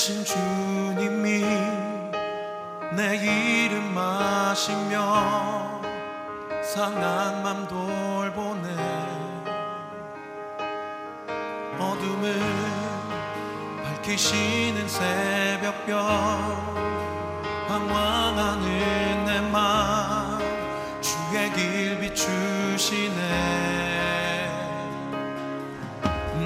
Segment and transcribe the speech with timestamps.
[0.00, 1.44] 대신 주님이
[2.96, 5.82] 내 이름 마시며
[6.62, 8.70] 상한 맘 돌보네.
[11.78, 12.40] 어둠을
[13.84, 15.98] 밝히시는 새벽별
[17.68, 20.40] 방황하는 내맘
[21.02, 23.20] 주의 길 비추시네.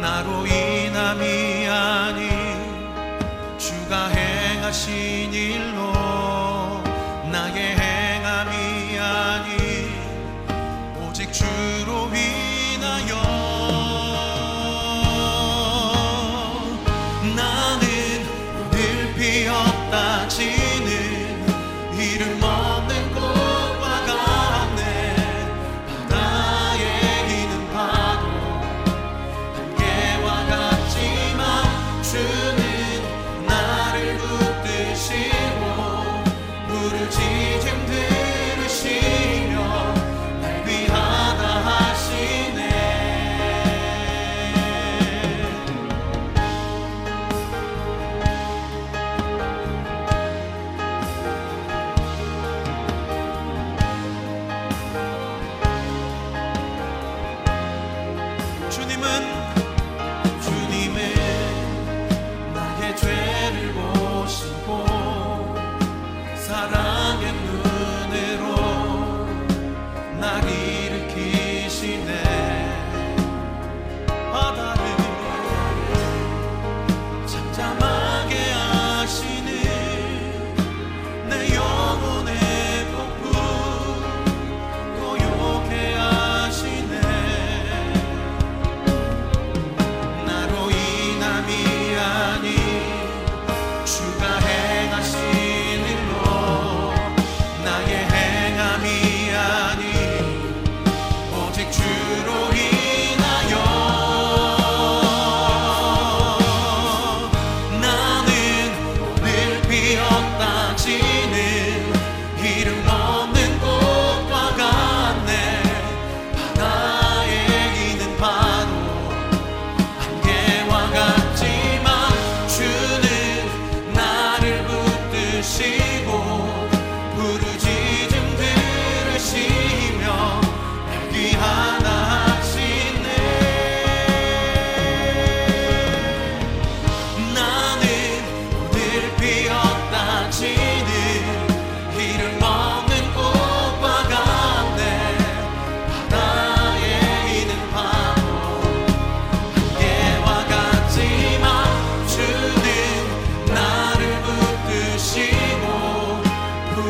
[0.00, 0.71] 나로 이
[4.72, 5.91] 하신 일로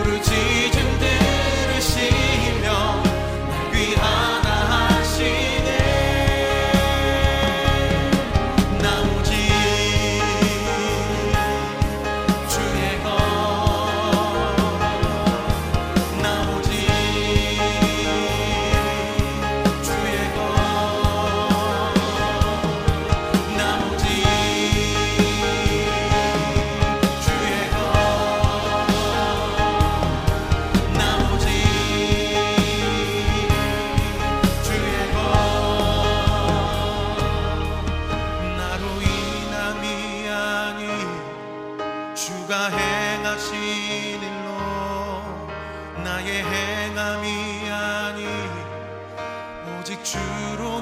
[0.03, 1.22] 부르짖은 대.
[49.83, 50.81] 오직 주로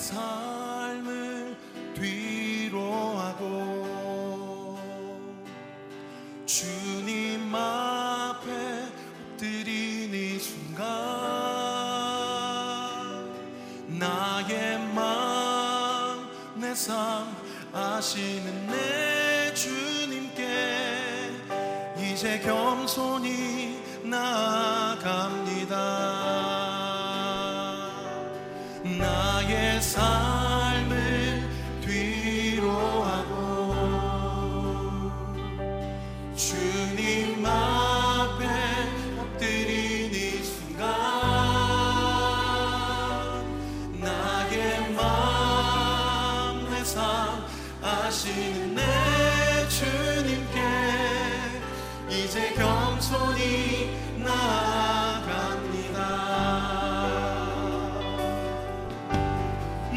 [0.00, 1.56] 삶을
[1.94, 3.40] 뒤로하고
[6.46, 8.88] 주님 앞에
[9.40, 10.84] 엎드린 이 순간
[13.86, 14.78] 나의
[16.58, 17.26] 마내삶
[17.72, 21.30] 아시는 내 주님께
[21.98, 25.70] 이제 겸손히 나아갑니다.
[48.20, 50.60] 하시는 내 주님께
[52.10, 55.98] 이제 겸손히 나아갑니다.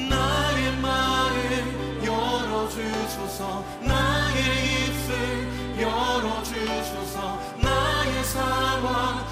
[0.09, 3.65] 나의 마음 열어주소서.
[3.81, 7.41] 나의 입술 열어주소서.
[7.61, 9.22] 나의 사랑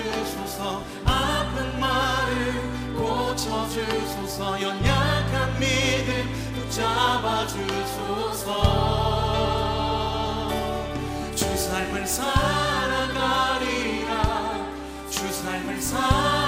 [0.00, 0.82] 고쳐주소서.
[1.04, 4.60] 아픈 말을 고쳐주소서.
[4.62, 6.10] 연약한 믿음
[6.54, 7.58] 붙잡아주소서.
[11.34, 12.30] 주 삶을 살아가리라.
[15.10, 16.39] 주 삶을 살아가리라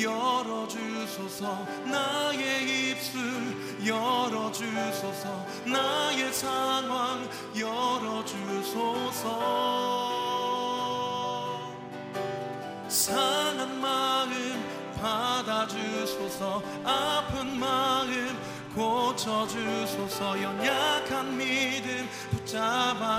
[0.00, 1.66] 열어주소서.
[1.86, 5.46] 나의 입술 열어주소서.
[5.66, 9.28] 나의 상황 열어주소서.
[12.88, 14.30] 상한 마음
[15.00, 16.62] 받아주소서.
[16.84, 18.38] 아픈 마음
[18.74, 20.42] 고쳐주소서.
[20.42, 23.18] 연약한 믿음 붙잡아주소서.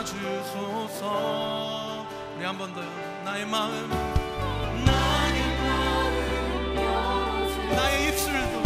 [2.38, 2.88] 우리 한 번 더요
[3.26, 4.19] 나의 마음.
[7.76, 8.59] 哪一次？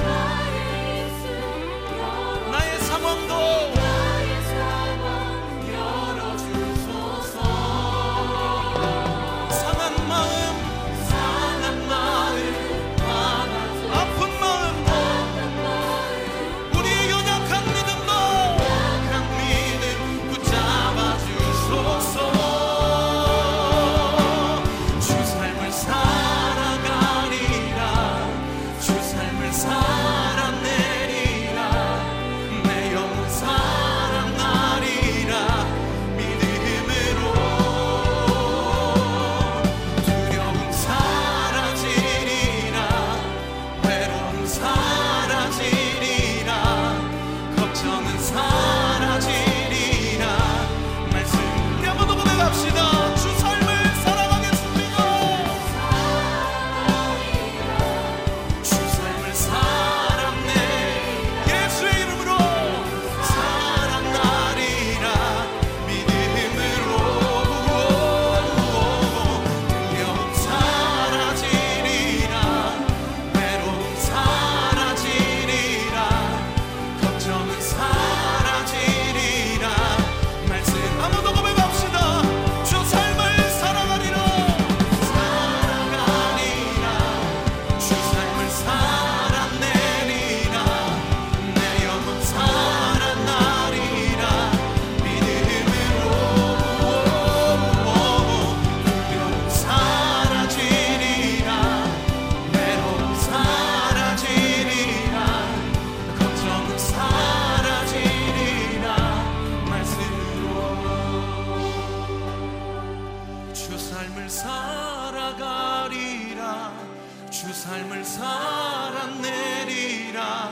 [119.23, 120.51] 살아내리라.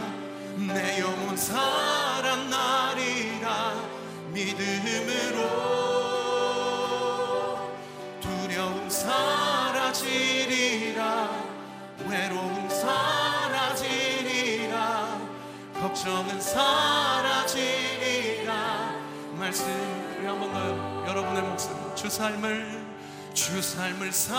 [0.57, 2.41] 내 영혼 살아나리라.
[4.31, 5.39] 믿음으로
[8.21, 9.99] 두려움 사라지리라.
[12.09, 14.01] 외로움 사라지리라.
[15.79, 17.71] 걱정은 사라지리라.
[19.37, 19.65] 말씀
[20.19, 20.57] 우리 한 번 더
[21.07, 22.81] 여러분의 목소리 주 삶을
[23.33, 24.37] 주 삶을 살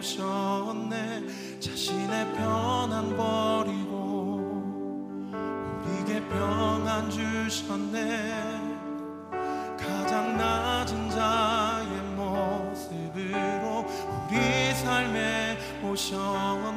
[0.00, 1.60] 오셨네.
[1.60, 4.40] 자신의 편안 버리고
[5.84, 8.70] 우리에게 평안 주셨네.
[9.78, 11.86] 가장 낮은 자의
[12.16, 13.84] 모습으로
[14.30, 16.69] 우리 삶에 오셨네